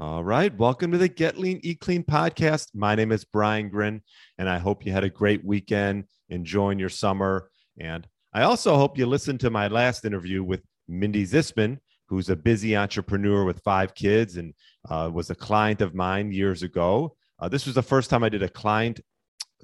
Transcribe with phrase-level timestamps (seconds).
[0.00, 0.56] All right.
[0.56, 2.68] Welcome to the Get Lean, Eat Clean podcast.
[2.72, 4.00] My name is Brian Grin,
[4.38, 7.50] and I hope you had a great weekend enjoying your summer.
[7.80, 12.36] And I also hope you listened to my last interview with Mindy Zisman, who's a
[12.36, 14.54] busy entrepreneur with five kids and
[14.88, 17.16] uh, was a client of mine years ago.
[17.40, 19.00] Uh, this was the first time I did a client,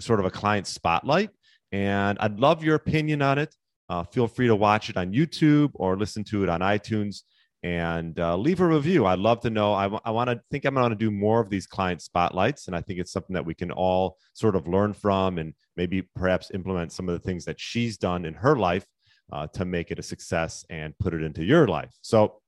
[0.01, 1.31] sort of a client spotlight.
[1.71, 3.55] And I'd love your opinion on it.
[3.89, 7.23] Uh, feel free to watch it on YouTube or listen to it on iTunes
[7.65, 9.07] and uh, leave a review.
[9.07, 9.73] I'd love to know.
[9.73, 12.67] I, w- I want to think I'm going to do more of these client spotlights,
[12.67, 16.03] and I think it's something that we can all sort of learn from, and maybe
[16.15, 18.85] perhaps implement some of the things that she's done in her life
[19.33, 21.91] uh, to make it a success and put it into your life.
[22.03, 22.43] So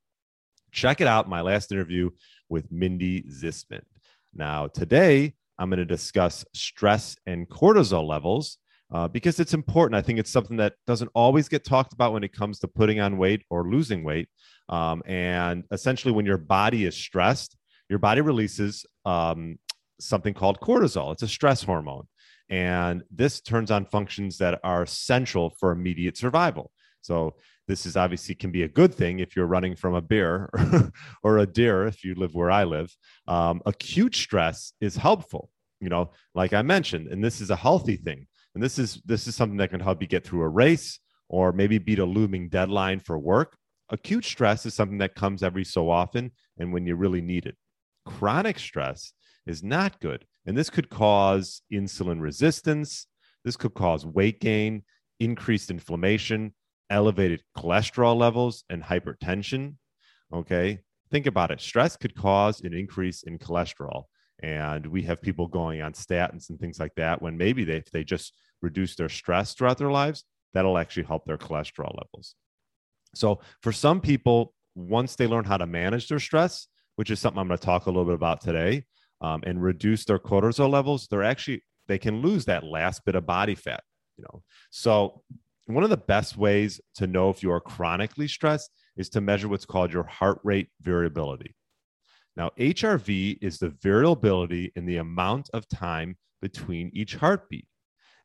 [0.70, 1.30] check it out.
[1.30, 2.10] My last interview
[2.50, 3.84] with Mindy Zisman.
[4.34, 8.58] Now today I'm going to discuss stress and cortisol levels.
[8.92, 9.96] Uh, because it's important.
[9.96, 13.00] I think it's something that doesn't always get talked about when it comes to putting
[13.00, 14.28] on weight or losing weight.
[14.68, 17.56] Um, and essentially, when your body is stressed,
[17.88, 19.58] your body releases um,
[20.00, 21.12] something called cortisol.
[21.12, 22.06] It's a stress hormone.
[22.48, 26.70] And this turns on functions that are essential for immediate survival.
[27.00, 27.34] So,
[27.68, 30.48] this is obviously can be a good thing if you're running from a bear
[31.24, 32.94] or a deer if you live where I live.
[33.26, 35.50] Um, acute stress is helpful,
[35.80, 38.28] you know, like I mentioned, and this is a healthy thing.
[38.56, 41.52] And this is this is something that can help you get through a race or
[41.52, 43.56] maybe beat a looming deadline for work
[43.90, 47.56] acute stress is something that comes every so often and when you really need it.
[48.04, 49.12] Chronic stress
[49.46, 50.24] is not good.
[50.46, 53.06] And this could cause insulin resistance.
[53.44, 54.82] This could cause weight gain,
[55.20, 56.54] increased inflammation,
[56.90, 59.74] elevated cholesterol levels, and hypertension.
[60.32, 60.80] Okay.
[61.10, 61.60] Think about it.
[61.60, 64.04] Stress could cause an increase in cholesterol.
[64.42, 67.90] And we have people going on statins and things like that when maybe they, if
[67.90, 70.24] they just reduce their stress throughout their lives,
[70.54, 72.34] that'll actually help their cholesterol levels.
[73.14, 77.38] So for some people, once they learn how to manage their stress, which is something
[77.38, 78.84] I'm going to talk a little bit about today,
[79.20, 83.26] um, and reduce their cortisol levels, they're actually they can lose that last bit of
[83.26, 83.82] body fat.
[84.16, 85.22] You know, so
[85.66, 89.48] one of the best ways to know if you are chronically stressed is to measure
[89.48, 91.54] what's called your heart rate variability.
[92.36, 97.66] Now, HRV is the variability in the amount of time between each heartbeat.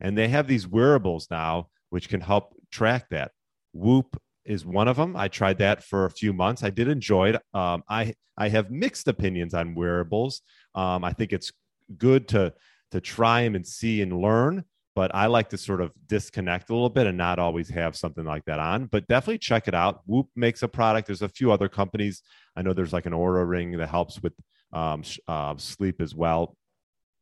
[0.01, 3.31] And they have these wearables now which can help track that.
[3.73, 5.16] Whoop is one of them.
[5.16, 6.63] I tried that for a few months.
[6.63, 7.41] I did enjoy it.
[7.53, 10.41] Um, I I have mixed opinions on wearables.
[10.73, 11.51] Um, I think it's
[11.97, 12.53] good to
[12.91, 14.63] to try them and see and learn,
[14.95, 18.25] but I like to sort of disconnect a little bit and not always have something
[18.25, 18.85] like that on.
[18.85, 20.01] But definitely check it out.
[20.06, 21.07] Whoop makes a product.
[21.07, 22.23] There's a few other companies.
[22.56, 24.34] I know there's like an Oura ring that helps with
[24.73, 26.56] um, uh, sleep as well.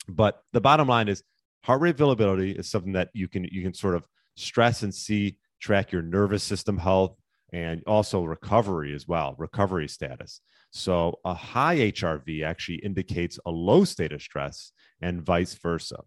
[0.07, 1.23] But the bottom line is
[1.63, 5.37] heart rate variability is something that you can you can sort of stress and see
[5.59, 7.15] track your nervous system health
[7.51, 10.41] and also recovery as well, recovery status.
[10.71, 14.71] So a high HRV actually indicates a low state of stress
[15.01, 16.01] and vice versa.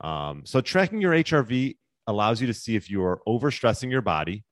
[0.00, 4.44] Um, so tracking your HRV allows you to see if you are overstressing your body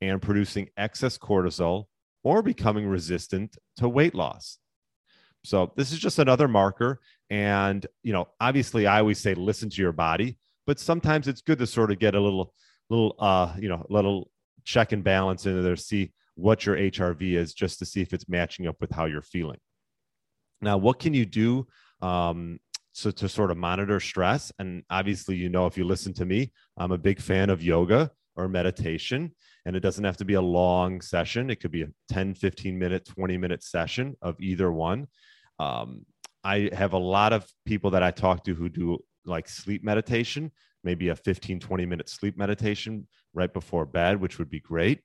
[0.00, 1.84] and producing excess cortisol
[2.22, 4.58] or becoming resistant to weight loss.
[5.46, 7.00] So this is just another marker.
[7.30, 11.58] And, you know, obviously I always say listen to your body, but sometimes it's good
[11.58, 12.52] to sort of get a little
[12.88, 14.30] little uh you know little
[14.64, 18.28] check and balance in there see what your hrv is just to see if it's
[18.28, 19.58] matching up with how you're feeling.
[20.60, 21.66] Now what can you do
[22.02, 22.58] um
[22.92, 24.52] so to sort of monitor stress?
[24.58, 28.10] And obviously you know if you listen to me i'm a big fan of yoga
[28.36, 29.32] or meditation
[29.66, 31.50] and it doesn't have to be a long session.
[31.50, 35.08] It could be a 10 15 minute 20 minute session of either one
[35.58, 36.04] um,
[36.44, 40.50] i have a lot of people that i talk to who do like sleep meditation
[40.86, 45.00] maybe a 15, 20 minute sleep meditation right before bed, which would be great.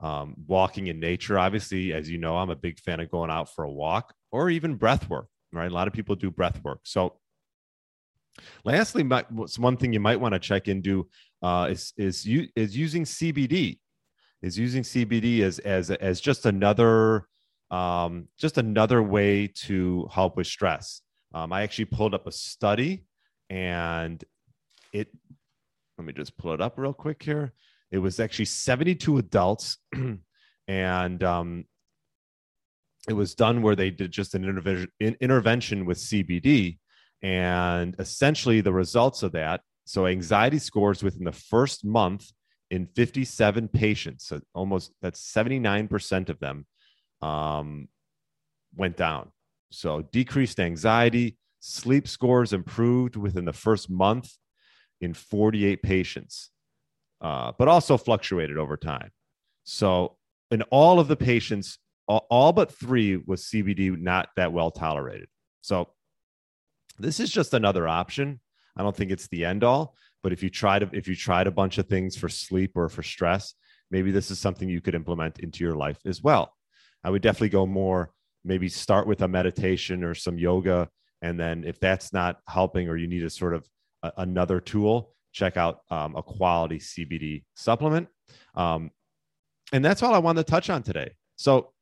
[0.00, 3.54] Um, walking in nature, obviously, as you know, I'm a big fan of going out
[3.54, 5.70] for a walk or even breath work, right?
[5.70, 6.80] A lot of people do breath work.
[6.84, 7.18] So,
[8.64, 9.02] lastly,
[9.56, 11.08] one thing you might want to check into
[11.42, 13.78] uh, is is is using CBD.
[14.40, 17.26] Is using CBD as as as just another
[17.70, 21.02] um, just another way to help with stress.
[21.34, 23.04] Um, I actually pulled up a study,
[23.50, 24.22] and
[24.92, 25.08] it
[25.98, 27.52] let me just pull it up real quick here.
[27.90, 29.78] It was actually 72 adults,
[30.68, 31.64] and um,
[33.08, 36.78] it was done where they did just an intervention, intervention with CBD.
[37.20, 42.30] And essentially, the results of that so, anxiety scores within the first month
[42.70, 46.66] in 57 patients, so almost that's 79% of them
[47.22, 47.88] um,
[48.76, 49.30] went down.
[49.70, 54.32] So, decreased anxiety, sleep scores improved within the first month
[55.00, 56.50] in 48 patients,
[57.20, 59.10] uh, but also fluctuated over time.
[59.64, 60.16] So,
[60.50, 65.28] in all of the patients, all, all but three was CBD not that well tolerated.
[65.60, 65.88] So,
[66.98, 68.40] this is just another option.
[68.76, 71.52] I don't think it's the end all, but if you tried if you tried a
[71.52, 73.54] bunch of things for sleep or for stress,
[73.90, 76.54] maybe this is something you could implement into your life as well.
[77.04, 78.10] I would definitely go more
[78.44, 80.88] maybe start with a meditation or some yoga
[81.22, 83.68] and then if that's not helping or you need a sort of
[84.02, 88.08] a, another tool, check out um, a quality CBD supplement.
[88.54, 88.90] Um,
[89.72, 91.12] and that's all I wanted to touch on today.
[91.36, 91.72] So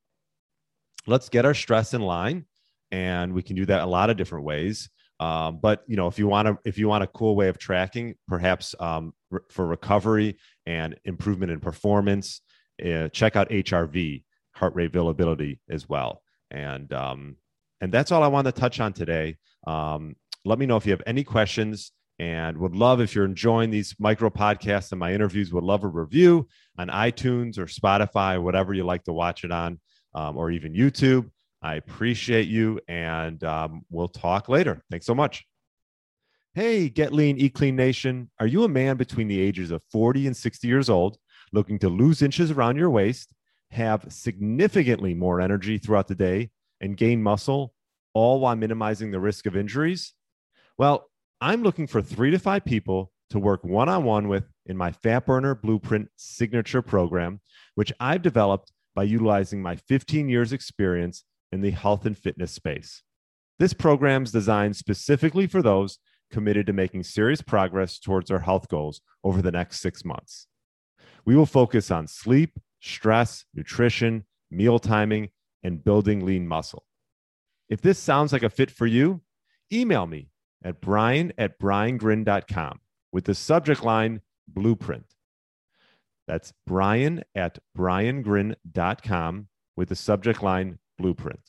[1.07, 2.47] let's get our stress in line.
[2.91, 4.89] And we can do that a lot of different ways.
[5.19, 7.59] Um, but you know, if you want to, if you want a cool way of
[7.59, 12.43] tracking, perhaps um, re- for recovery and improvement in performance,
[12.85, 14.23] uh, check out HRV,
[14.57, 16.23] heart rate variability, as well.
[16.51, 17.37] And um,
[17.81, 19.37] and that's all I want to touch on today.
[19.67, 23.71] Um, let me know if you have any questions and would love if you're enjoying
[23.71, 26.49] these micro podcasts and my interviews would love a review
[26.79, 29.79] on itunes or spotify or whatever you like to watch it on
[30.15, 31.29] um, or even youtube
[31.63, 35.45] i appreciate you and um, we'll talk later thanks so much
[36.55, 40.29] hey get lean eat clean nation are you a man between the ages of 40
[40.29, 41.19] and 60 years old
[41.53, 43.33] looking to lose inches around your waist
[43.71, 47.75] have significantly more energy throughout the day and gain muscle,
[48.15, 50.15] all while minimizing the risk of injuries?
[50.79, 51.11] Well,
[51.41, 54.93] I'm looking for three to five people to work one on one with in my
[54.93, 57.41] Fat Burner Blueprint signature program,
[57.75, 63.03] which I've developed by utilizing my 15 years' experience in the health and fitness space.
[63.59, 65.99] This program is designed specifically for those
[66.31, 70.47] committed to making serious progress towards their health goals over the next six months.
[71.25, 75.31] We will focus on sleep, stress, nutrition, meal timing,
[75.63, 76.85] and building lean muscle.
[77.69, 79.23] If this sounds like a fit for you,
[79.73, 80.31] email me
[80.65, 82.81] at brian at briangrin.com
[83.13, 85.15] with the subject line blueprint.
[86.27, 91.41] That's brian at briangrin.com with the subject line blueprint.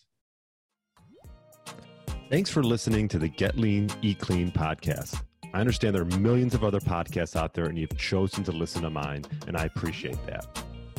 [2.30, 5.24] Thanks for listening to the Get Lean, Eat Clean podcast.
[5.54, 8.81] I understand there are millions of other podcasts out there, and you've chosen to listen
[8.81, 10.45] to mine, and I appreciate that.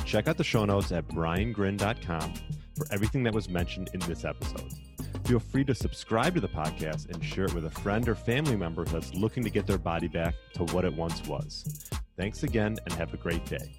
[0.09, 2.33] Check out the show notes at briangrin.com
[2.75, 4.73] for everything that was mentioned in this episode.
[5.27, 8.57] Feel free to subscribe to the podcast and share it with a friend or family
[8.57, 11.91] member that's looking to get their body back to what it once was.
[12.17, 13.71] Thanks again and have a great day.